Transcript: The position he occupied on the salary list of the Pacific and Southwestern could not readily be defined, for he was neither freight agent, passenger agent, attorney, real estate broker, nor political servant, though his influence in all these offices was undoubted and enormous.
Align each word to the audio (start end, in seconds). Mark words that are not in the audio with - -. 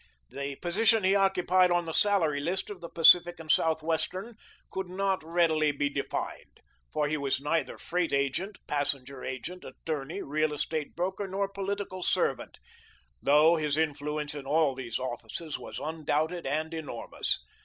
The 0.31 0.55
position 0.55 1.03
he 1.03 1.13
occupied 1.13 1.69
on 1.69 1.85
the 1.85 1.93
salary 1.93 2.39
list 2.39 2.71
of 2.71 2.81
the 2.81 2.89
Pacific 2.89 3.39
and 3.39 3.51
Southwestern 3.51 4.35
could 4.71 4.89
not 4.89 5.23
readily 5.23 5.71
be 5.71 5.89
defined, 5.89 6.59
for 6.91 7.07
he 7.07 7.17
was 7.17 7.39
neither 7.39 7.77
freight 7.77 8.11
agent, 8.11 8.57
passenger 8.65 9.23
agent, 9.23 9.63
attorney, 9.63 10.23
real 10.23 10.55
estate 10.55 10.95
broker, 10.95 11.27
nor 11.27 11.47
political 11.47 12.01
servant, 12.01 12.57
though 13.21 13.57
his 13.57 13.77
influence 13.77 14.33
in 14.33 14.47
all 14.47 14.73
these 14.73 14.97
offices 14.97 15.59
was 15.59 15.77
undoubted 15.77 16.47
and 16.47 16.73
enormous. 16.73 17.37